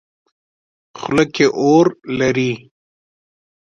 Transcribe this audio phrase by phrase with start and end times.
[0.99, 1.85] خوله کې اور
[2.19, 2.51] لري.